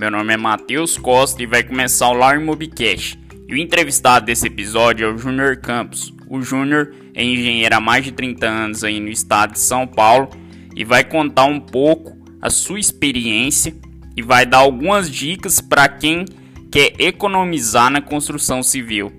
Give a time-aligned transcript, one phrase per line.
[0.00, 3.20] Meu nome é Matheus Costa e vai começar o Lar Mobicast.
[3.46, 6.10] E o entrevistado desse episódio é o Júnior Campos.
[6.26, 10.30] O Júnior é engenheiro há mais de 30 anos aí no estado de São Paulo
[10.74, 13.76] e vai contar um pouco a sua experiência
[14.16, 16.24] e vai dar algumas dicas para quem
[16.72, 19.12] quer economizar na construção civil.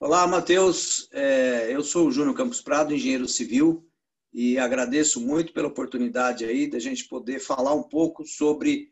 [0.00, 1.08] Olá, Matheus.
[1.12, 3.86] É, eu sou o Júnior Campos Prado, engenheiro civil,
[4.32, 8.90] e agradeço muito pela oportunidade aí da gente poder falar um pouco sobre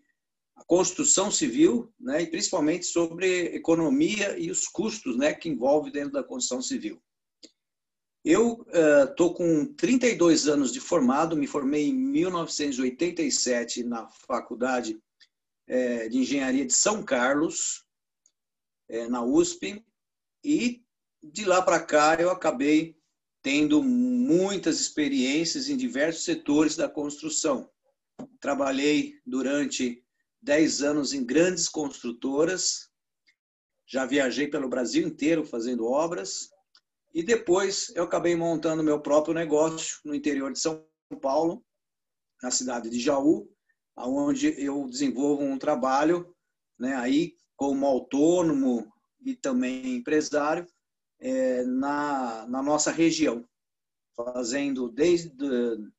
[0.55, 6.13] a construção civil, né, e principalmente sobre economia e os custos, né, que envolve dentro
[6.13, 7.03] da construção civil.
[8.23, 8.67] Eu
[9.09, 15.01] estou uh, com 32 anos de formado, me formei em 1987 na Faculdade
[15.71, 17.87] uh, de Engenharia de São Carlos,
[18.91, 19.83] uh, na USP,
[20.45, 20.85] e
[21.23, 23.00] de lá para cá eu acabei
[23.43, 27.71] tendo muitas experiências em diversos setores da construção.
[28.39, 30.05] Trabalhei durante
[30.43, 32.91] 10 anos em grandes construtoras,
[33.87, 36.51] já viajei pelo Brasil inteiro fazendo obras,
[37.13, 40.87] e depois eu acabei montando meu próprio negócio no interior de São
[41.21, 41.65] Paulo,
[42.43, 43.51] na cidade de Jaú,
[43.97, 46.35] onde eu desenvolvo um trabalho
[46.79, 50.67] né, aí como autônomo e também empresário,
[51.21, 53.45] é, na, na nossa região,
[54.17, 55.31] fazendo desde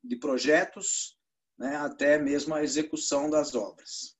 [0.03, 1.17] de projetos
[1.57, 4.17] né, até mesmo a execução das obras.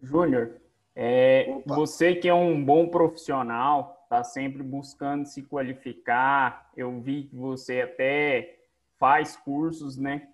[0.00, 0.60] Júnior,
[0.94, 7.36] é, você que é um bom profissional, está sempre buscando se qualificar, eu vi que
[7.36, 8.58] você até
[8.96, 10.28] faz cursos, né?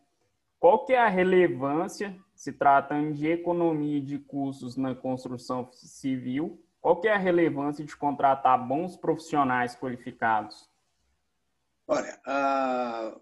[0.60, 7.00] Qual que é a relevância, se tratando de economia de custos na construção civil, qual
[7.00, 10.68] que é a relevância de contratar bons profissionais qualificados?
[11.88, 13.18] Olha, uh,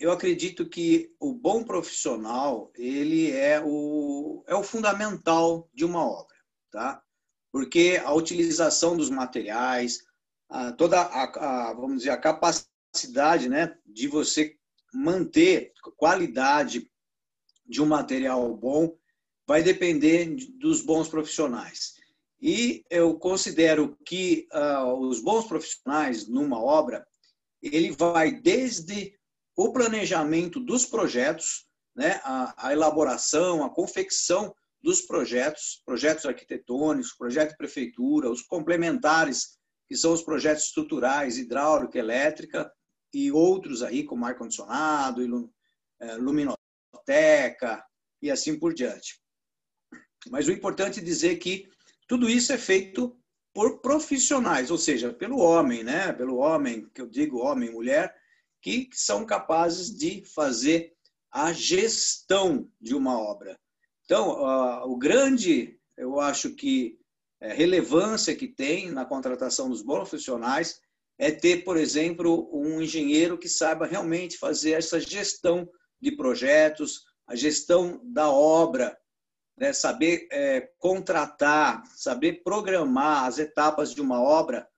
[0.00, 6.34] eu acredito que o bom profissional ele é o, é o fundamental de uma obra,
[6.70, 7.02] tá?
[7.52, 9.98] Porque a utilização dos materiais,
[10.78, 11.24] toda a,
[11.68, 14.56] a, vamos dizer a capacidade, né, de você
[14.90, 16.90] manter qualidade
[17.66, 18.96] de um material bom
[19.46, 22.00] vai depender dos bons profissionais.
[22.42, 27.06] E eu considero que uh, os bons profissionais numa obra,
[27.62, 29.16] ele vai desde
[29.56, 37.50] o planejamento dos projetos, né, a, a elaboração, a confecção dos projetos, projetos arquitetônicos, projeto
[37.50, 42.72] de prefeitura, os complementares, que são os projetos estruturais, hidráulica, elétrica
[43.14, 45.22] e outros aí, como ar-condicionado,
[46.00, 47.84] é, luminoteca
[48.20, 49.20] e assim por diante.
[50.28, 51.70] Mas o importante é dizer que
[52.12, 53.18] tudo isso é feito
[53.54, 56.12] por profissionais, ou seja, pelo homem, né?
[56.12, 58.14] Pelo homem, que eu digo homem mulher,
[58.60, 60.92] que são capazes de fazer
[61.30, 63.58] a gestão de uma obra.
[64.04, 64.28] Então,
[64.84, 66.98] o grande, eu acho que
[67.40, 70.82] é, relevância que tem na contratação dos bons profissionais
[71.18, 75.66] é ter, por exemplo, um engenheiro que saiba realmente fazer essa gestão
[75.98, 78.98] de projetos, a gestão da obra,
[79.56, 84.68] né, saber é, contratar, saber programar as etapas de uma obra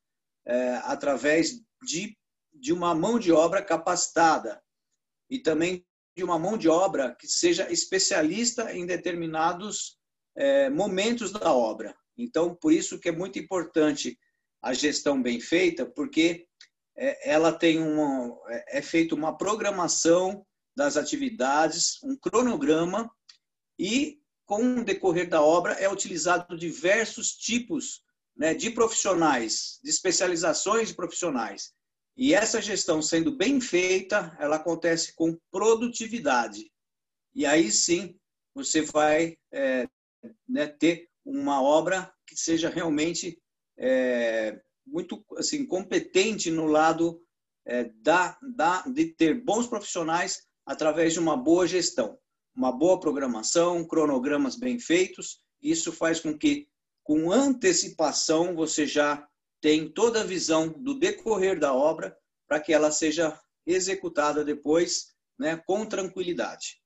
[0.46, 2.16] é, através de,
[2.52, 4.62] de uma mão de obra capacitada
[5.30, 5.84] e também
[6.16, 9.98] de uma mão de obra que seja especialista em determinados
[10.36, 11.96] é, momentos da obra.
[12.16, 14.18] Então, por isso que é muito importante
[14.62, 16.46] a gestão bem feita, porque
[16.96, 20.46] é, ela tem uma, é, é feita uma programação
[20.76, 23.10] das atividades, um cronograma
[23.78, 28.02] e com o decorrer da obra, é utilizado diversos tipos
[28.36, 31.72] né, de profissionais, de especializações de profissionais.
[32.16, 36.70] E essa gestão sendo bem feita, ela acontece com produtividade.
[37.34, 38.16] E aí sim
[38.54, 39.88] você vai é,
[40.48, 43.40] né, ter uma obra que seja realmente
[43.76, 47.20] é, muito assim competente no lado
[47.66, 52.18] é, da, da, de ter bons profissionais através de uma boa gestão
[52.54, 55.40] uma boa programação, cronogramas bem feitos.
[55.60, 56.68] Isso faz com que,
[57.02, 59.26] com antecipação, você já
[59.60, 62.16] tem toda a visão do decorrer da obra
[62.46, 66.80] para que ela seja executada depois né, com tranquilidade.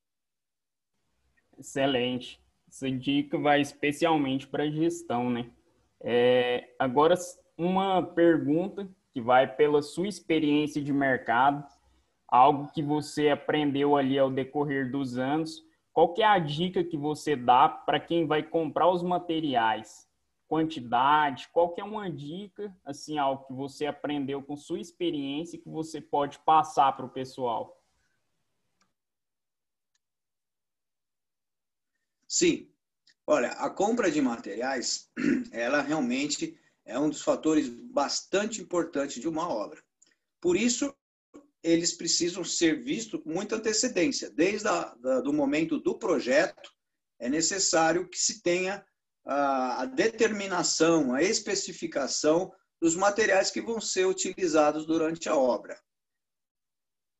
[1.58, 2.40] Excelente.
[2.68, 5.50] Essa dica vai especialmente para a gestão, né?
[6.00, 7.14] É, agora,
[7.56, 11.66] uma pergunta que vai pela sua experiência de mercado
[12.28, 15.64] algo que você aprendeu ali ao decorrer dos anos.
[15.92, 20.06] Qual que é a dica que você dá para quem vai comprar os materiais?
[20.46, 21.48] Quantidade?
[21.52, 26.00] Qual que é uma dica, assim, algo que você aprendeu com sua experiência que você
[26.00, 27.82] pode passar para o pessoal?
[32.28, 32.70] Sim.
[33.26, 35.10] Olha, a compra de materiais,
[35.52, 39.82] ela realmente é um dos fatores bastante importantes de uma obra.
[40.40, 40.94] Por isso,
[41.62, 44.30] eles precisam ser vistos com muita antecedência.
[44.30, 46.70] Desde da, do momento do projeto,
[47.18, 48.84] é necessário que se tenha
[49.24, 55.78] a, a determinação, a especificação dos materiais que vão ser utilizados durante a obra.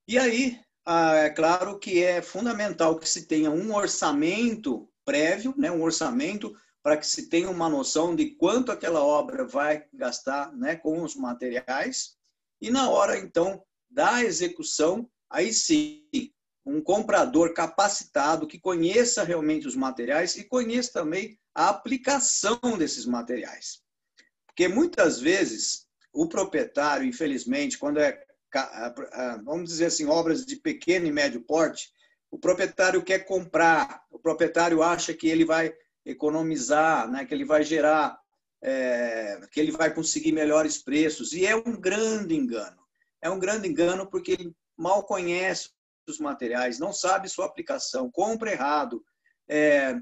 [0.06, 5.82] E aí, é claro que é fundamental que se tenha um orçamento prévio, né, um
[5.82, 11.02] orçamento para que se tenha uma noção de quanto aquela obra vai gastar né, com
[11.02, 12.16] os materiais.
[12.60, 16.02] E na hora, então, da execução, aí sim,
[16.64, 23.80] um comprador capacitado que conheça realmente os materiais e conheça também a aplicação desses materiais.
[24.46, 28.20] Porque muitas vezes o proprietário, infelizmente, quando é,
[29.44, 31.90] vamos dizer assim, obras de pequeno e médio porte,
[32.30, 35.72] o proprietário quer comprar, o proprietário acha que ele vai
[36.04, 38.18] economizar, né, que ele vai gerar,
[38.62, 42.87] é, que ele vai conseguir melhores preços, e é um grande engano
[43.20, 45.70] é um grande engano porque ele mal conhece
[46.06, 49.04] os materiais, não sabe sua aplicação, compra errado,
[49.48, 49.94] é,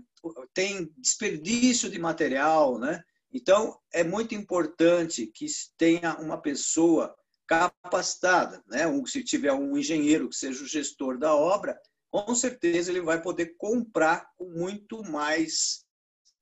[0.54, 3.02] tem desperdício de material, né?
[3.32, 5.46] Então, é muito importante que
[5.76, 7.14] tenha uma pessoa
[7.46, 8.84] capacitada, né?
[9.06, 11.78] Se tiver um engenheiro que seja o gestor da obra,
[12.10, 15.84] com certeza ele vai poder comprar com muito mais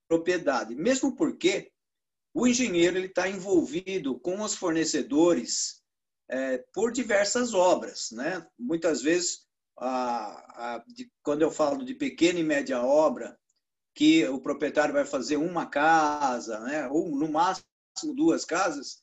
[0.08, 0.74] propriedade.
[0.74, 1.72] Mesmo porque
[2.32, 5.82] o engenheiro ele está envolvido com os fornecedores
[6.28, 8.10] é, por diversas obras.
[8.12, 8.46] Né?
[8.58, 9.46] Muitas vezes,
[9.78, 13.38] a, a, de, quando eu falo de pequena e média obra,
[13.94, 16.88] que o proprietário vai fazer uma casa, né?
[16.88, 17.64] ou no máximo
[18.14, 19.02] duas casas,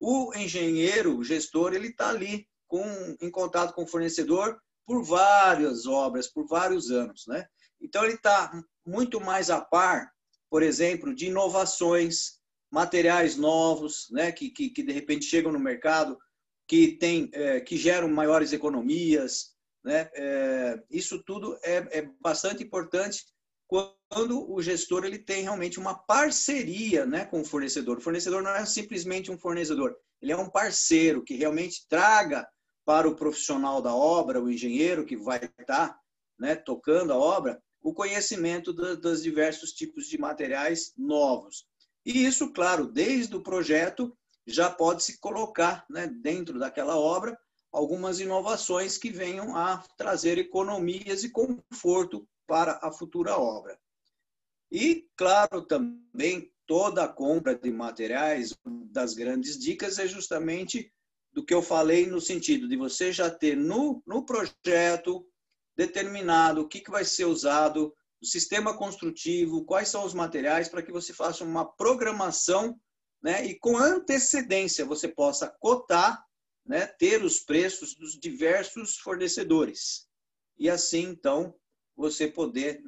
[0.00, 2.84] o engenheiro, o gestor, ele está ali com,
[3.20, 7.24] em contato com o fornecedor por várias obras, por vários anos.
[7.28, 7.46] Né?
[7.80, 8.52] Então, ele está
[8.84, 10.12] muito mais a par,
[10.50, 12.40] por exemplo, de inovações,
[12.70, 14.32] materiais novos, né?
[14.32, 16.18] que, que, que de repente chegam no mercado,
[16.66, 19.54] que, tem, é, que geram maiores economias.
[19.84, 20.08] Né?
[20.14, 23.24] É, isso tudo é, é, bastante importante
[23.66, 27.98] quando o gestor ele tem realmente uma parceria né, com o fornecedor.
[27.98, 32.46] O fornecedor não é simplesmente um fornecedor, ele é um parceiro que realmente traga
[32.84, 35.98] para o profissional da obra, o engenheiro que vai estar
[36.38, 41.66] né, tocando a obra, o conhecimento dos diversos tipos de materiais novos.
[42.04, 47.38] E isso, claro, desde o projeto já pode se colocar né, dentro daquela obra
[47.72, 53.78] algumas inovações que venham a trazer economias e conforto para a futura obra.
[54.70, 60.92] E, claro, também toda a compra de materiais, das grandes dicas é justamente
[61.32, 65.26] do que eu falei no sentido de você já ter no, no projeto
[65.76, 67.92] determinado o que, que vai ser usado,
[68.22, 72.78] o sistema construtivo, quais são os materiais, para que você faça uma programação
[73.24, 76.22] né, e com antecedência você possa cotar,
[76.62, 80.06] né, ter os preços dos diversos fornecedores.
[80.58, 81.54] E assim, então,
[81.96, 82.82] você poder,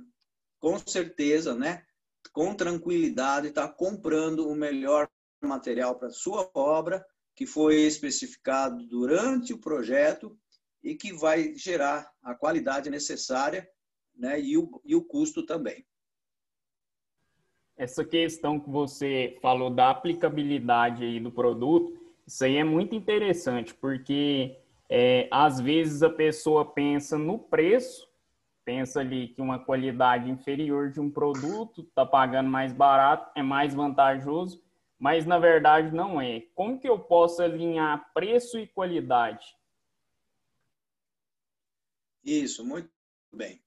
[0.61, 1.87] com certeza, né,
[2.35, 5.09] com tranquilidade, estar tá comprando o melhor
[5.43, 7.03] material para sua obra,
[7.35, 10.39] que foi especificado durante o projeto
[10.83, 13.67] e que vai gerar a qualidade necessária
[14.15, 15.87] né, e, o, e o custo também
[17.77, 23.75] essa questão que você falou da aplicabilidade aí do produto, isso aí é muito interessante,
[23.75, 24.57] porque
[24.89, 28.09] é, às vezes a pessoa pensa no preço,
[28.65, 33.75] pensa ali que uma qualidade inferior de um produto está pagando mais barato, é mais
[33.75, 34.63] vantajoso,
[34.99, 36.41] mas na verdade não é.
[36.55, 39.57] Como que eu posso alinhar preço e qualidade?
[42.25, 42.91] Isso, muito
[43.33, 43.61] bem.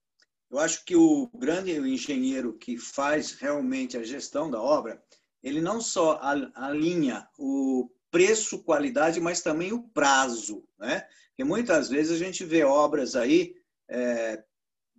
[0.49, 5.01] Eu acho que o grande engenheiro que faz realmente a gestão da obra,
[5.43, 6.19] ele não só
[6.55, 11.05] alinha o preço, qualidade, mas também o prazo, né?
[11.29, 13.55] Porque muitas vezes a gente vê obras aí
[13.87, 14.43] é,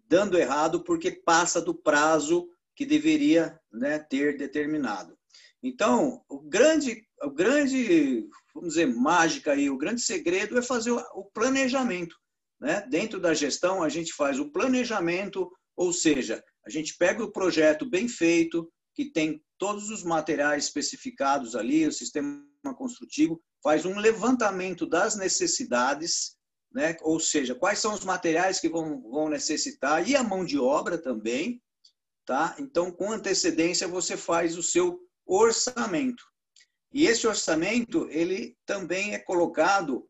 [0.07, 5.19] dando errado porque passa do prazo que deveria né, ter determinado.
[5.63, 11.25] Então, o grande, o grande, vamos dizer, mágica aí, o grande segredo é fazer o
[11.25, 12.17] planejamento.
[12.61, 12.87] Né?
[12.89, 17.89] Dentro da gestão, a gente faz o planejamento, ou seja, a gente pega o projeto
[17.89, 22.45] bem feito, que tem todos os materiais especificados ali, o sistema
[22.77, 26.37] construtivo, faz um levantamento das necessidades,
[26.73, 26.97] né?
[27.01, 30.99] ou seja, quais são os materiais que vão, vão necessitar e a mão de obra
[30.99, 31.63] também.
[32.27, 32.55] Tá?
[32.59, 36.23] Então, com antecedência, você faz o seu orçamento.
[36.93, 40.09] E esse orçamento, ele também é colocado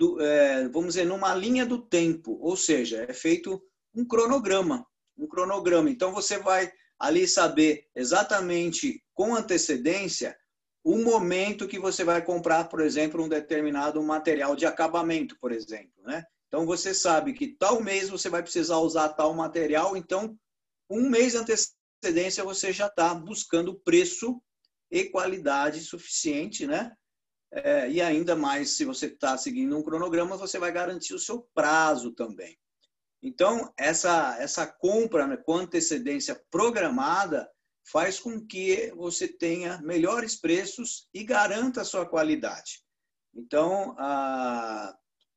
[0.00, 3.62] do, é, vamos dizer, numa linha do tempo, ou seja, é feito
[3.94, 5.90] um cronograma, um cronograma.
[5.90, 10.34] Então você vai ali saber exatamente com antecedência
[10.82, 16.02] o momento que você vai comprar, por exemplo, um determinado material de acabamento, por exemplo,
[16.04, 16.24] né?
[16.48, 20.34] Então você sabe que tal mês você vai precisar usar tal material, então
[20.88, 24.40] um mês antecedência você já está buscando preço
[24.90, 26.90] e qualidade suficiente, né?
[27.52, 31.48] É, e ainda mais, se você está seguindo um cronograma, você vai garantir o seu
[31.52, 32.56] prazo também.
[33.22, 37.48] Então, essa, essa compra né, com antecedência programada
[37.90, 42.82] faz com que você tenha melhores preços e garanta a sua qualidade.
[43.34, 44.94] Então, a,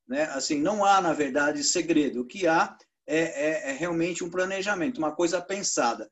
[0.08, 2.22] né, assim, não há, na verdade, segredo.
[2.22, 2.77] O que há
[3.08, 6.10] é, é, é realmente um planejamento, uma coisa pensada.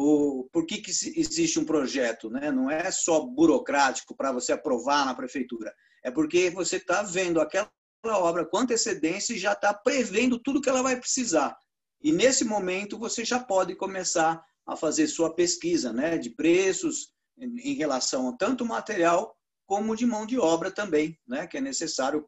[0.00, 2.30] O, por que, que existe um projeto?
[2.30, 2.52] Né?
[2.52, 5.74] Não é só burocrático para você aprovar na prefeitura.
[6.04, 7.68] É porque você está vendo aquela
[8.04, 11.56] obra com antecedência e já está prevendo tudo que ela vai precisar.
[12.00, 17.74] E nesse momento você já pode começar a fazer sua pesquisa né, de preços em
[17.74, 19.34] relação a tanto material
[19.66, 22.24] como de mão de obra também, né, que é necessário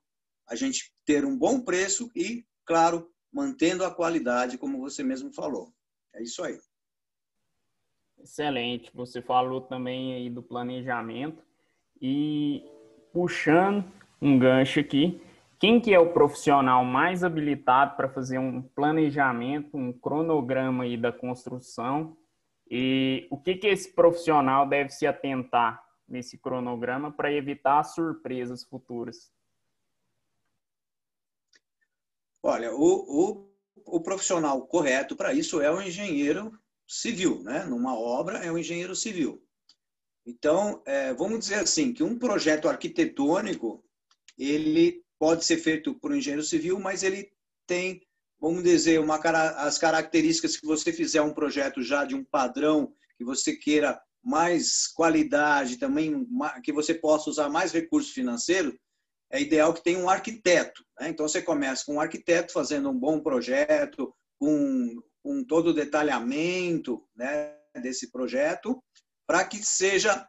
[0.49, 5.73] a gente ter um bom preço e, claro, mantendo a qualidade, como você mesmo falou.
[6.15, 6.59] É isso aí.
[8.23, 8.91] Excelente.
[8.95, 11.43] Você falou também aí do planejamento
[12.01, 12.65] e
[13.13, 13.85] puxando
[14.21, 15.21] um gancho aqui,
[15.59, 21.13] quem que é o profissional mais habilitado para fazer um planejamento, um cronograma aí da
[21.13, 22.17] construção
[22.71, 29.33] e o que, que esse profissional deve se atentar nesse cronograma para evitar surpresas futuras?
[32.43, 36.59] Olha, o, o, o profissional correto para isso é o engenheiro
[36.91, 37.65] civil, né?
[37.65, 39.43] Numa obra é o engenheiro civil.
[40.27, 43.85] Então, é, vamos dizer assim, que um projeto arquitetônico,
[44.39, 47.33] ele pode ser feito por um engenheiro civil, mas ele
[47.67, 48.03] tem
[48.41, 53.25] vamos dizer, uma, as características que você fizer um projeto já de um padrão que
[53.25, 56.27] você queira mais qualidade, também
[56.65, 58.75] que você possa usar mais recursos financeiros,
[59.31, 60.85] é ideal que tenha um arquiteto.
[60.99, 61.11] Né?
[61.11, 67.07] Então, você começa com um arquiteto fazendo um bom projeto, com, com todo o detalhamento
[67.15, 68.83] né, desse projeto,
[69.27, 70.29] para que seja,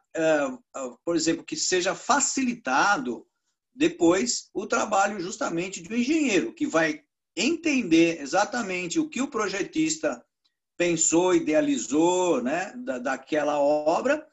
[1.04, 3.26] por exemplo, que seja facilitado
[3.74, 7.04] depois o trabalho justamente do engenheiro, que vai
[7.36, 10.24] entender exatamente o que o projetista
[10.78, 14.28] pensou, idealizou, né, da, daquela obra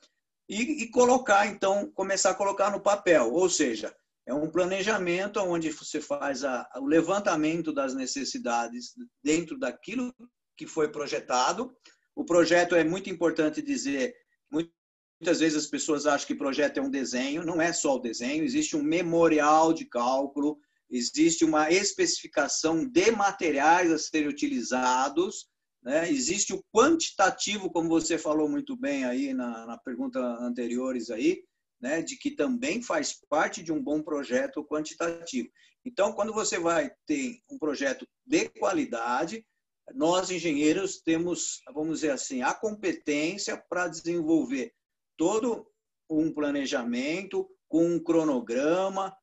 [0.48, 3.32] e, e, colocar, então, começar a colocar no papel.
[3.32, 3.94] Ou seja,
[4.26, 10.14] é um planejamento onde você faz a, o levantamento das necessidades dentro daquilo
[10.58, 11.72] que foi projetado.
[12.14, 14.12] O projeto é muito importante dizer,
[14.50, 18.42] muitas vezes as pessoas acham que projeto é um desenho, não é só o desenho,
[18.42, 20.58] existe um memorial de cálculo,
[20.90, 25.46] existe uma especificação de materiais a serem utilizados,
[25.80, 26.10] né?
[26.10, 31.44] existe o quantitativo, como você falou muito bem aí na, na pergunta anteriores aí,
[31.80, 32.02] né?
[32.02, 35.48] de que também faz parte de um bom projeto quantitativo.
[35.84, 39.46] Então, quando você vai ter um projeto de qualidade,
[39.94, 44.72] nós engenheiros temos, vamos dizer assim, a competência para desenvolver
[45.16, 45.66] todo
[46.08, 49.14] um planejamento com um cronograma,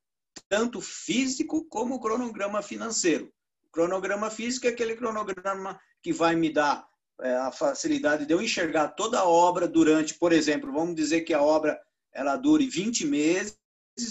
[0.48, 3.32] tanto físico como cronograma financeiro.
[3.66, 6.86] O cronograma físico é aquele cronograma que vai me dar
[7.20, 11.34] é, a facilidade de eu enxergar toda a obra durante, por exemplo, vamos dizer que
[11.34, 11.80] a obra
[12.12, 13.58] ela dure 20 meses,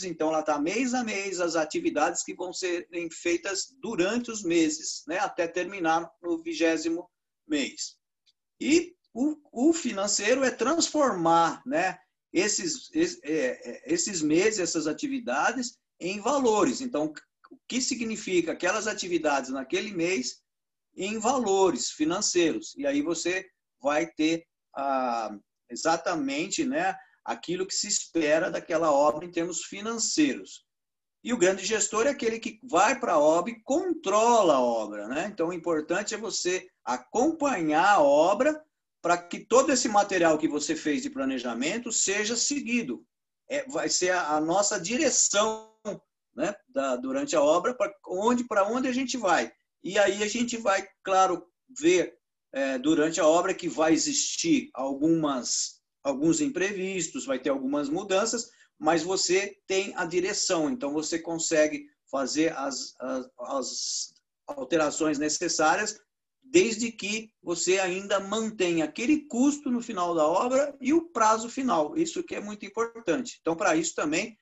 [0.03, 5.03] então ela está mês a mês as atividades que vão serem feitas durante os meses,
[5.07, 7.09] né, até terminar no vigésimo
[7.47, 7.95] mês.
[8.59, 11.97] E o, o financeiro é transformar né,
[12.33, 12.89] esses,
[13.23, 16.81] é, esses meses, essas atividades, em valores.
[16.81, 17.13] Então,
[17.51, 20.41] o que significa aquelas atividades naquele mês
[20.95, 22.73] em valores financeiros.
[22.77, 23.45] E aí você
[23.81, 25.37] vai ter ah,
[25.69, 30.63] exatamente né, aquilo que se espera daquela obra em termos financeiros.
[31.23, 35.07] E o grande gestor é aquele que vai para a obra e controla a obra.
[35.07, 35.27] Né?
[35.33, 38.63] Então, o importante é você acompanhar a obra
[39.01, 43.03] para que todo esse material que você fez de planejamento seja seguido.
[43.49, 45.71] É, vai ser a, a nossa direção
[46.35, 49.51] né, da, durante a obra, para onde, onde a gente vai.
[49.83, 51.45] E aí a gente vai, claro,
[51.79, 52.17] ver
[52.53, 55.74] é, durante a obra que vai existir algumas,
[56.05, 62.55] alguns imprevistos, vai ter algumas mudanças, mas você tem a direção, então você consegue fazer
[62.55, 64.13] as, as, as
[64.47, 65.99] alterações necessárias
[66.43, 71.97] desde que você ainda mantenha aquele custo no final da obra e o prazo final.
[71.97, 73.39] Isso que é muito importante.
[73.41, 74.37] Então, para isso também,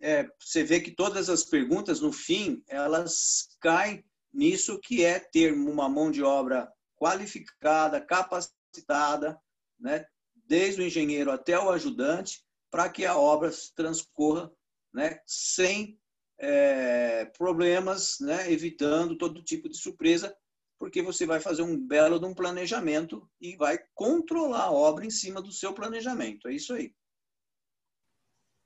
[0.00, 4.02] é, você vê que todas as perguntas, no fim, elas caem
[4.32, 9.38] nisso que é ter uma mão de obra qualificada, capacitada,
[9.78, 10.06] né,
[10.48, 14.50] desde o engenheiro até o ajudante, para que a obra transcorra
[14.92, 15.98] né, sem
[16.38, 20.34] é, problemas, né, evitando todo tipo de surpresa,
[20.78, 25.10] porque você vai fazer um belo de um planejamento e vai controlar a obra em
[25.10, 26.48] cima do seu planejamento.
[26.48, 26.94] É isso aí.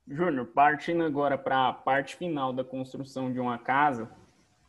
[0.07, 4.11] Júnior, partindo agora para a parte final da construção de uma casa,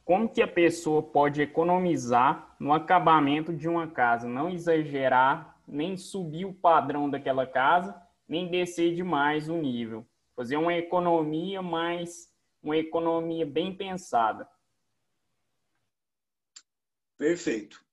[0.05, 6.45] como que a pessoa pode economizar no acabamento de uma casa, não exagerar, nem subir
[6.45, 7.95] o padrão daquela casa,
[8.27, 10.05] nem descer demais o nível,
[10.35, 12.31] fazer uma economia mais
[12.63, 14.47] uma economia bem pensada.
[17.17, 17.83] Perfeito.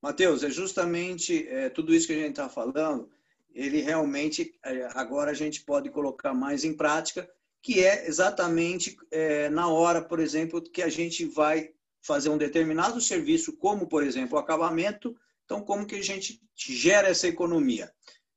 [0.00, 3.10] Mateus, é justamente é, tudo isso que a gente está falando,
[3.52, 7.28] ele realmente, é, agora a gente pode colocar mais em prática,
[7.60, 13.00] que é exatamente é, na hora, por exemplo, que a gente vai fazer um determinado
[13.00, 15.16] serviço, como, por exemplo, o acabamento,
[15.48, 17.90] então como que a gente gera essa economia?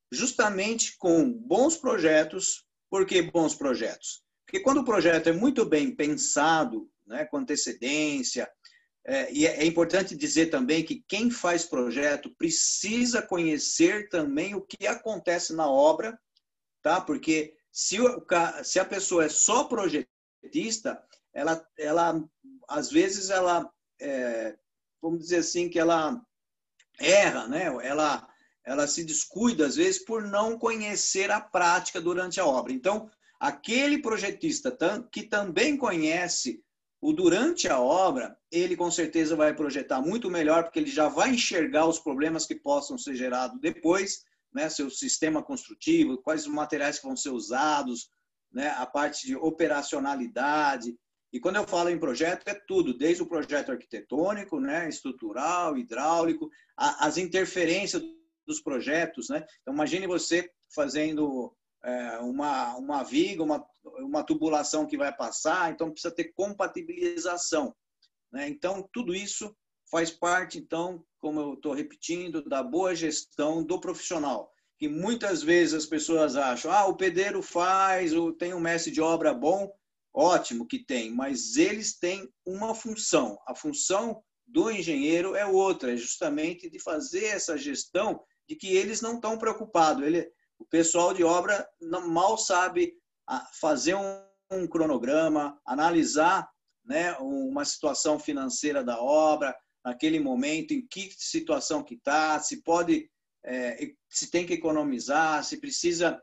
[0.09, 4.23] Justamente com bons projetos, por que bons projetos?
[4.45, 8.49] Porque quando o projeto é muito bem pensado, né, com antecedência,
[9.05, 14.61] é, e é, é importante dizer também que quem faz projeto precisa conhecer também o
[14.61, 16.17] que acontece na obra,
[16.81, 17.01] tá?
[17.01, 18.25] Porque se, o,
[18.63, 21.03] se a pessoa é só projetista,
[21.33, 22.23] ela, ela
[22.69, 24.55] às vezes ela, é,
[25.01, 26.21] vamos dizer assim, que ela
[27.05, 27.65] erra, né?
[27.83, 28.27] Ela,
[28.63, 32.71] ela se descuida às vezes por não conhecer a prática durante a obra.
[32.71, 34.75] Então, aquele projetista
[35.11, 36.63] que também conhece
[37.01, 41.31] o durante a obra, ele com certeza vai projetar muito melhor, porque ele já vai
[41.31, 44.69] enxergar os problemas que possam ser gerados depois, né?
[44.69, 48.09] seu sistema construtivo, quais os materiais que vão ser usados,
[48.53, 48.69] né?
[48.77, 50.95] a parte de operacionalidade.
[51.31, 54.89] E quando eu falo em projeto, é tudo, desde o projeto arquitetônico, né?
[54.89, 58.03] estrutural, hidráulico, a, as interferências
[58.45, 59.29] dos projetos.
[59.29, 59.45] Né?
[59.61, 63.65] Então, imagine você fazendo é, uma, uma viga, uma,
[63.99, 67.73] uma tubulação que vai passar, então precisa ter compatibilização.
[68.31, 68.49] Né?
[68.49, 69.55] Então, tudo isso
[69.89, 74.51] faz parte, então, como eu estou repetindo, da boa gestão do profissional.
[74.77, 79.33] Que muitas vezes as pessoas acham, ah, o pedreiro faz, tem um mestre de obra
[79.33, 79.71] bom,
[80.13, 83.37] ótimo que tem, mas eles têm uma função.
[83.47, 89.01] A função do engenheiro é outra, é justamente de fazer essa gestão de que eles
[89.01, 90.03] não estão preocupados.
[90.03, 91.67] Ele, o pessoal de obra
[92.05, 92.93] mal sabe
[93.27, 96.49] ah, fazer um, um cronograma, analisar
[96.83, 103.09] né, uma situação financeira da obra, naquele momento, em que situação que está, se pode,
[103.45, 106.21] é, se tem que economizar, se precisa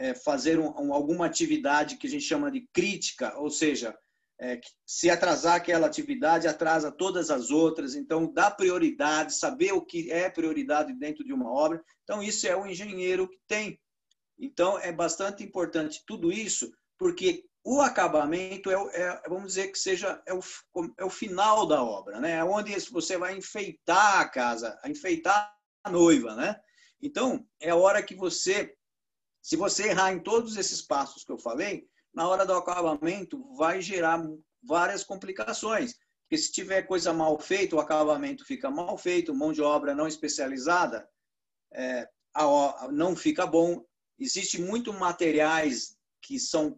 [0.00, 3.94] é, fazer um, um, alguma atividade que a gente chama de crítica, ou seja,
[4.40, 7.94] é, se atrasar aquela atividade, atrasa todas as outras.
[7.94, 11.84] Então, dá prioridade, saber o que é prioridade dentro de uma obra.
[12.02, 13.78] Então, isso é o engenheiro que tem.
[14.38, 20.22] Então, é bastante importante tudo isso, porque o acabamento é, é, vamos dizer que seja
[20.26, 20.40] é o,
[20.96, 22.36] é o final da obra, né?
[22.36, 26.56] É onde você vai enfeitar a casa, enfeitar a noiva, né?
[27.02, 28.74] Então, é a hora que você,
[29.42, 33.80] se você errar em todos esses passos que eu falei, na hora do acabamento vai
[33.80, 34.22] gerar
[34.62, 35.94] várias complicações.
[36.22, 40.06] Porque se tiver coisa mal feita, o acabamento fica mal feito, mão de obra não
[40.06, 41.08] especializada,
[41.72, 42.08] é,
[42.92, 43.84] não fica bom.
[44.18, 46.74] Existem muitos materiais que são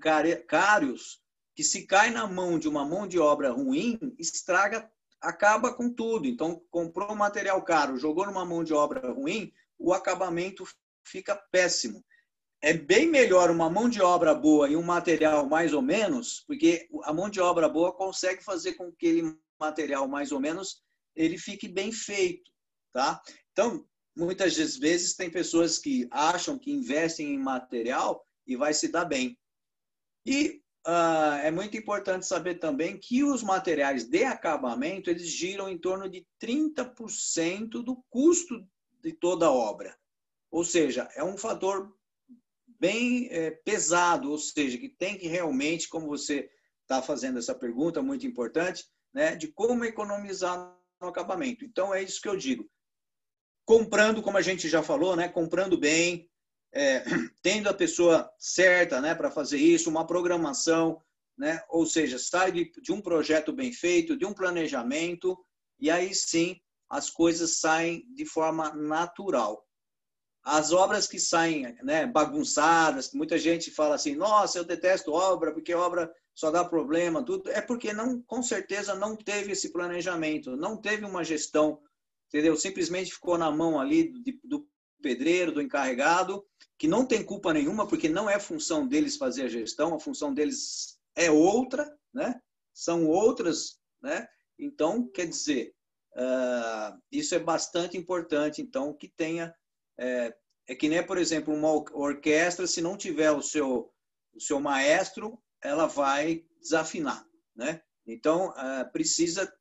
[0.47, 1.21] caros,
[1.55, 6.27] que se cai na mão de uma mão de obra ruim, estraga, acaba com tudo.
[6.27, 10.65] Então, comprou um material caro, jogou numa mão de obra ruim, o acabamento
[11.05, 12.03] fica péssimo.
[12.65, 16.89] É bem melhor uma mão de obra boa e um material mais ou menos, porque
[17.03, 20.81] a mão de obra boa consegue fazer com que aquele material mais ou menos
[21.17, 22.53] ele fique bem feito,
[22.93, 23.21] tá?
[23.51, 23.85] Então,
[24.17, 29.37] muitas vezes tem pessoas que acham que investem em material e vai se dar bem.
[30.25, 35.79] E uh, é muito importante saber também que os materiais de acabamento eles giram em
[35.79, 38.65] torno de 30% do custo
[39.01, 39.99] de toda a obra.
[40.49, 41.93] Ou seja, é um fator
[42.83, 48.03] bem é, pesado, ou seja, que tem que realmente, como você está fazendo essa pergunta
[48.03, 51.65] muito importante, né, de como economizar no acabamento.
[51.65, 52.69] Então é isso que eu digo.
[53.65, 56.29] Comprando, como a gente já falou, né, comprando bem,
[56.73, 57.05] é,
[57.41, 61.01] tendo a pessoa certa né, para fazer isso, uma programação,
[61.39, 65.39] né, ou seja, sai de, de um projeto bem feito, de um planejamento,
[65.79, 69.65] e aí sim as coisas saem de forma natural.
[70.43, 75.73] As obras que saem né, bagunçadas, muita gente fala assim, nossa, eu detesto obra, porque
[75.73, 77.51] obra só dá problema, tudo.
[77.51, 81.81] É porque não, com certeza não teve esse planejamento, não teve uma gestão,
[82.29, 82.57] entendeu?
[82.57, 84.69] Simplesmente ficou na mão ali do, do
[85.01, 86.45] pedreiro, do encarregado,
[86.79, 90.33] que não tem culpa nenhuma, porque não é função deles fazer a gestão, a função
[90.33, 92.41] deles é outra, né?
[92.73, 94.27] São outras, né?
[94.59, 95.75] Então, quer dizer,
[96.17, 99.55] uh, isso é bastante importante, então, que tenha...
[99.99, 100.35] É,
[100.69, 103.93] é que nem, por exemplo, uma orquestra, se não tiver o seu,
[104.35, 107.83] o seu maestro, ela vai desafinar, né?
[108.07, 109.53] Então, uh, precisa,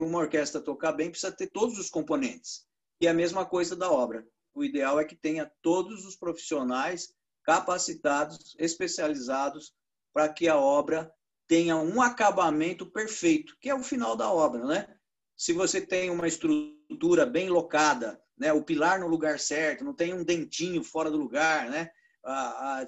[0.00, 2.66] uma orquestra tocar bem, precisa ter todos os componentes.
[3.00, 4.26] E a mesma coisa da obra.
[4.54, 7.12] O ideal é que tenha todos os profissionais
[7.44, 9.72] capacitados, especializados,
[10.12, 11.12] para que a obra
[11.48, 14.96] tenha um acabamento perfeito, que é o final da obra, né?
[15.36, 20.14] Se você tem uma estrutura bem locada, né, o pilar no lugar certo, não tem
[20.14, 21.90] um dentinho fora do lugar, né?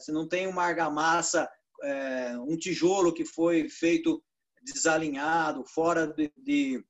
[0.00, 1.48] Se não tem uma argamassa,
[1.82, 4.22] é, um tijolo que foi feito
[4.62, 6.84] desalinhado, fora de, de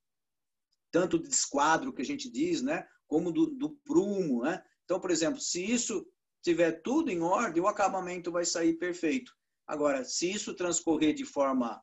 [0.90, 2.86] tanto de esquadro que a gente diz, né?
[3.12, 4.64] como do, do prumo, né?
[4.86, 6.06] Então, por exemplo, se isso
[6.42, 9.36] tiver tudo em ordem, o acabamento vai sair perfeito.
[9.66, 11.82] Agora, se isso transcorrer de forma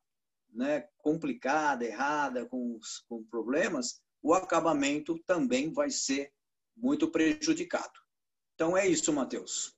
[0.51, 6.33] né, complicada, errada, com, com problemas, o acabamento também vai ser
[6.81, 7.99] muito prejudicado.
[8.55, 9.73] Então, é isso, Matheus.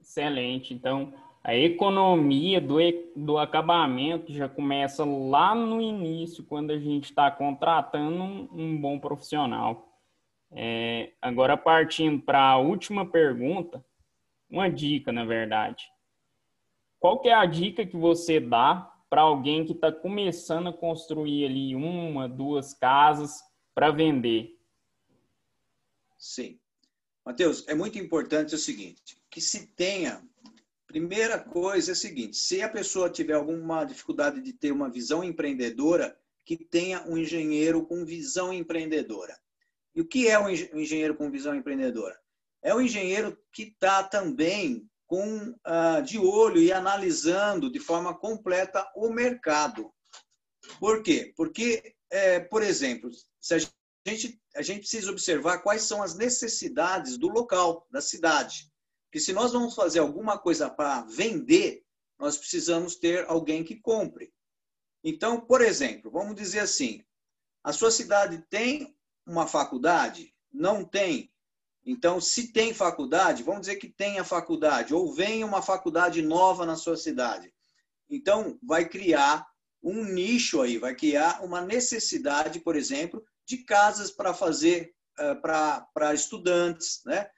[0.00, 0.72] Excelente.
[0.74, 2.76] Então, a economia do,
[3.16, 8.98] do acabamento já começa lá no início, quando a gente está contratando um, um bom
[8.98, 9.88] profissional.
[10.52, 13.84] É, agora, partindo para a última pergunta,
[14.50, 15.84] uma dica, na verdade.
[16.98, 21.74] Qual é a dica que você dá para alguém que está começando a construir ali
[21.74, 23.40] uma, duas casas
[23.74, 24.59] para vender?
[26.20, 26.60] Sim.
[27.24, 30.22] Mateus, é muito importante o seguinte, que se tenha,
[30.86, 35.24] primeira coisa é a seguinte, se a pessoa tiver alguma dificuldade de ter uma visão
[35.24, 39.38] empreendedora, que tenha um engenheiro com visão empreendedora.
[39.94, 42.18] E o que é um engenheiro com visão empreendedora?
[42.62, 48.86] É um engenheiro que está também com uh, de olho e analisando de forma completa
[48.94, 49.92] o mercado.
[50.78, 51.32] Por quê?
[51.36, 53.58] Porque, é, por exemplo, se a
[54.06, 58.70] gente, a gente precisa observar quais são as necessidades do local, da cidade.
[59.12, 61.84] Que se nós vamos fazer alguma coisa para vender,
[62.18, 64.32] nós precisamos ter alguém que compre.
[65.02, 67.02] Então, por exemplo, vamos dizer assim,
[67.64, 68.94] a sua cidade tem
[69.26, 70.34] uma faculdade?
[70.52, 71.32] Não tem.
[71.84, 76.76] Então, se tem faculdade, vamos dizer que tenha faculdade, ou venha uma faculdade nova na
[76.76, 77.52] sua cidade.
[78.08, 79.46] Então, vai criar
[79.82, 86.14] um nicho aí, vai criar uma necessidade, por exemplo, de casas para fazer eh, para
[86.14, 87.28] estudantes, né?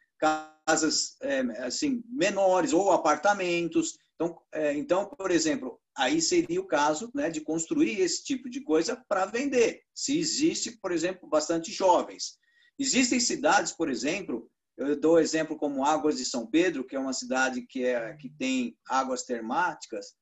[0.67, 3.99] casas é, assim menores ou apartamentos.
[4.15, 8.61] Então, é, então, por exemplo, aí seria o caso né, de construir esse tipo de
[8.61, 9.83] coisa para vender.
[9.95, 12.39] Se existe, por exemplo, bastante jovens.
[12.79, 17.13] Existem cidades, por exemplo, eu dou exemplo como Águas de São Pedro, que é uma
[17.13, 20.15] cidade que, é, que tem águas termáticas,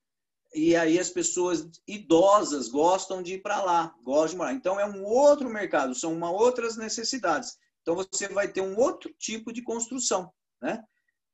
[0.55, 4.53] e aí as pessoas idosas gostam de ir para lá, gostam de morar.
[4.53, 7.57] Então é um outro mercado, são uma outras necessidades.
[7.83, 10.83] Então você vai ter um outro tipo de construção, né?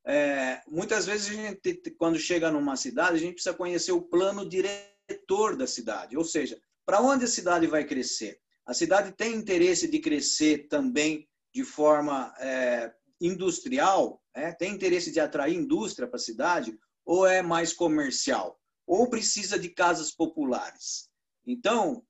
[0.08, 4.48] É, muitas vezes a gente, quando chega numa cidade, a gente precisa conhecer o plano
[4.48, 8.38] diretor da cidade, ou seja, para onde a cidade vai crescer.
[8.64, 15.18] A cidade tem interesse de crescer também de forma é, industrial, é, tem interesse de
[15.18, 21.08] atrair indústria para a cidade, ou é mais comercial, ou precisa de casas populares.
[21.46, 22.04] Então,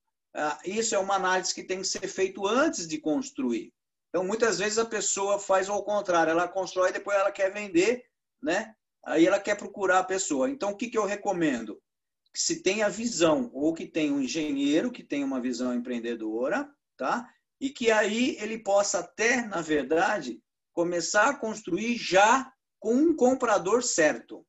[0.64, 3.72] isso é uma análise que tem que ser feito antes de construir.
[4.08, 8.04] Então, muitas vezes a pessoa faz ao contrário, ela constrói, depois ela quer vender,
[8.42, 8.74] né?
[9.04, 10.50] Aí ela quer procurar a pessoa.
[10.50, 11.80] Então, o que, que eu recomendo?
[12.32, 17.28] Que se tenha visão, ou que tenha um engenheiro que tenha uma visão empreendedora, tá?
[17.60, 20.40] E que aí ele possa até, na verdade,
[20.72, 24.46] começar a construir já com um comprador certo.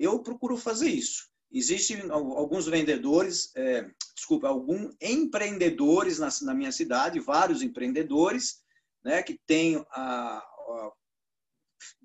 [0.00, 1.28] Eu procuro fazer isso.
[1.52, 8.62] Existem alguns vendedores, é, desculpa, alguns empreendedores na, na, minha cidade, vários empreendedores,
[9.04, 10.92] né, que têm a, a,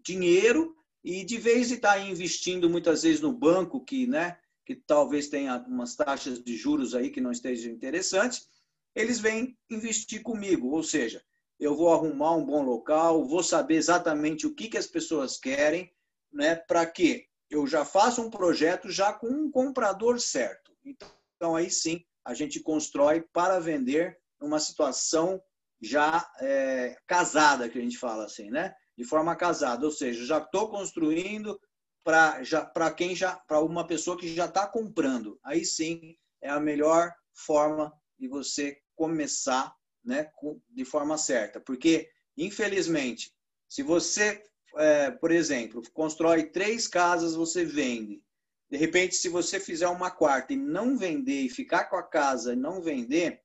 [0.04, 5.30] dinheiro e de vez em estar investindo muitas vezes no banco que, né, que talvez
[5.30, 8.50] tenha umas taxas de juros aí que não estejam interessantes,
[8.94, 11.24] eles vêm investir comigo, ou seja,
[11.58, 15.90] eu vou arrumar um bom local, vou saber exatamente o que, que as pessoas querem,
[16.34, 17.28] né, para quê?
[17.50, 20.76] Eu já faço um projeto já com um comprador certo.
[20.84, 25.42] Então, aí sim, a gente constrói para vender numa situação
[25.82, 28.74] já é, casada, que a gente fala assim, né?
[28.98, 31.60] De forma casada, ou seja, já estou construindo
[32.04, 35.40] para quem já, para uma pessoa que já está comprando.
[35.44, 40.32] Aí sim é a melhor forma de você começar, né?
[40.70, 43.32] De forma certa, porque Infelizmente,
[43.68, 44.44] se você,
[44.78, 48.22] é, por exemplo, constrói três casas, você vende.
[48.70, 52.54] De repente, se você fizer uma quarta e não vender, e ficar com a casa
[52.54, 53.42] e não vender,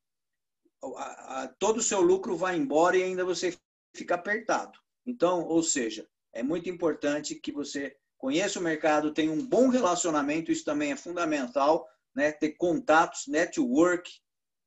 [0.82, 3.56] a, a, todo o seu lucro vai embora e ainda você
[3.94, 4.78] fica apertado.
[5.06, 10.52] Então, ou seja, é muito importante que você conheça o mercado, tenha um bom relacionamento,
[10.52, 12.32] isso também é fundamental, né?
[12.32, 14.10] ter contatos, network,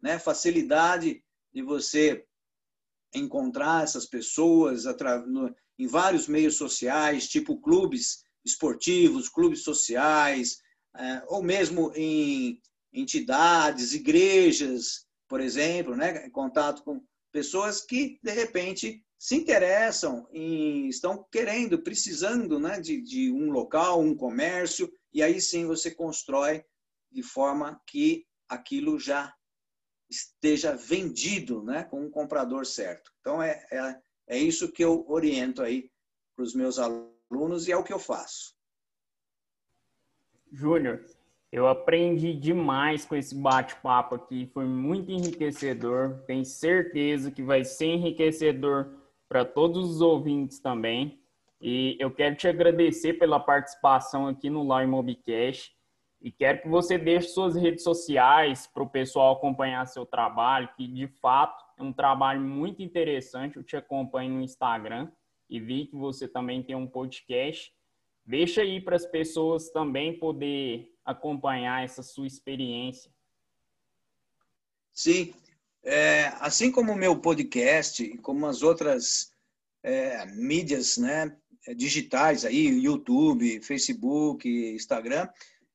[0.02, 0.20] né?
[0.20, 1.24] facilidade
[1.54, 2.26] de você
[3.14, 4.86] encontrar essas pessoas
[5.84, 10.60] em vários meios sociais, tipo clubes esportivos, clubes sociais,
[10.96, 12.62] é, ou mesmo em
[12.94, 16.30] entidades, igrejas, por exemplo, né?
[16.30, 22.80] contato com pessoas que, de repente, se interessam e estão querendo, precisando né?
[22.80, 26.64] de, de um local, um comércio, e aí sim você constrói
[27.12, 29.34] de forma que aquilo já
[30.10, 33.12] esteja vendido né, com um comprador certo.
[33.20, 35.90] Então, é, é, é isso que eu oriento aí
[36.36, 38.54] para os meus alunos e é o que eu faço.
[40.52, 41.04] Júnior,
[41.52, 46.24] eu aprendi demais com esse bate-papo aqui, foi muito enriquecedor.
[46.26, 48.92] Tenho certeza que vai ser enriquecedor
[49.28, 51.20] para todos os ouvintes também.
[51.62, 55.76] E eu quero te agradecer pela participação aqui no Live Mobcast.
[56.22, 60.88] E quero que você deixe suas redes sociais para o pessoal acompanhar seu trabalho, que
[60.88, 63.58] de fato um trabalho muito interessante.
[63.58, 65.12] Eu te acompanho no Instagram
[65.50, 67.74] e vi que você também tem um podcast.
[68.26, 73.12] Deixa aí para as pessoas também poder acompanhar essa sua experiência.
[74.94, 75.34] Sim,
[75.84, 79.34] é, assim como o meu podcast como as outras
[79.82, 81.36] é, mídias né,
[81.76, 85.28] digitais aí, YouTube, Facebook, Instagram,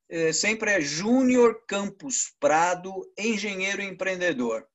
[0.09, 4.67] é, sempre é Júnior Campos Prado, engenheiro empreendedor.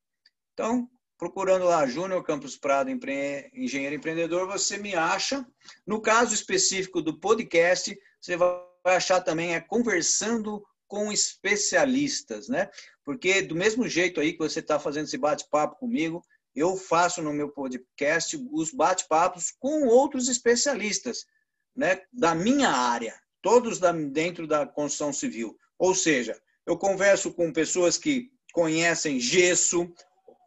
[0.53, 0.87] Então,
[1.23, 5.47] procurando lá Júnior Campos Prado, engenheiro empreendedor, você me acha.
[5.87, 12.69] No caso específico do podcast, você vai achar também é conversando com especialistas, né?
[13.05, 16.21] Porque do mesmo jeito aí que você está fazendo esse bate-papo comigo,
[16.53, 21.25] eu faço no meu podcast os bate-papos com outros especialistas,
[21.73, 22.01] né?
[22.11, 23.79] Da minha área, todos
[24.11, 25.57] dentro da construção civil.
[25.79, 29.89] Ou seja, eu converso com pessoas que conhecem gesso,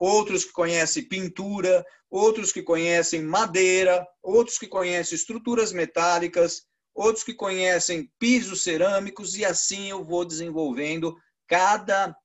[0.01, 7.35] outros que conhecem pintura, outros que conhecem madeira, outros que conhecem estruturas metálicas, outros que
[7.35, 11.15] conhecem pisos cerâmicos, e assim eu vou desenvolvendo
[11.47, 12.17] cada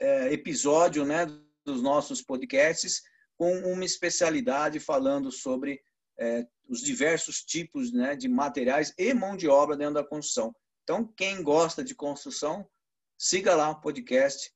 [0.00, 1.26] é, episódio né,
[1.64, 3.02] dos nossos podcasts
[3.36, 5.80] com uma especialidade falando sobre
[6.18, 10.54] é, os diversos tipos né, de materiais e mão de obra dentro da construção.
[10.82, 12.68] Então, quem gosta de construção,
[13.18, 14.50] siga lá o podcast,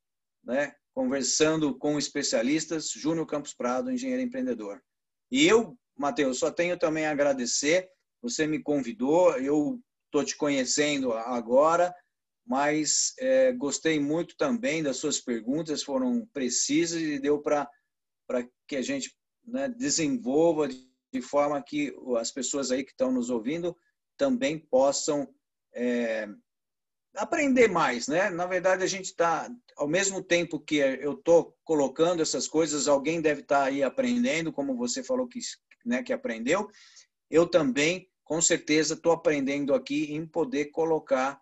[0.45, 4.83] né, conversando com especialistas, Júnior Campos Prado, engenheiro empreendedor.
[5.31, 7.89] E eu, Matheus, só tenho também a agradecer,
[8.21, 11.95] você me convidou, eu estou te conhecendo agora,
[12.47, 17.69] mas é, gostei muito também das suas perguntas, foram precisas e deu para
[18.69, 23.77] que a gente né, desenvolva de forma que as pessoas aí que estão nos ouvindo
[24.17, 25.29] também possam
[25.75, 26.29] é,
[27.16, 28.31] aprender mais, né?
[28.31, 33.20] Na verdade, a gente está, ao mesmo tempo que eu estou colocando essas coisas, alguém
[33.20, 35.40] deve estar tá aí aprendendo, como você falou que,
[35.85, 36.68] né, que aprendeu.
[37.31, 41.40] Eu também, com certeza, estou aprendendo aqui em poder colocar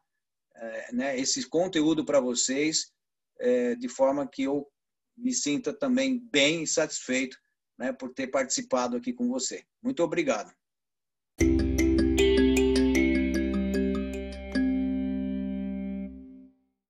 [0.54, 2.92] é, né, esse conteúdo para vocês,
[3.38, 4.68] é, de forma que eu
[5.16, 7.36] me sinta também bem satisfeito
[7.78, 9.64] né, por ter participado aqui com você.
[9.82, 10.52] Muito obrigado.